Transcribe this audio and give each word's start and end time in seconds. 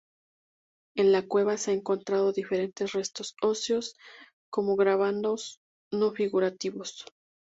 En 0.95 1.11
la 1.11 1.27
cueva 1.27 1.57
se 1.57 1.69
han 1.69 1.77
encontrado 1.77 2.33
diferentes 2.33 2.93
restos 2.93 3.35
óseos 3.43 3.89
así 3.89 4.29
como 4.49 4.75
grabados 4.75 5.59
no 5.93 6.11
figurativos. 6.11 7.05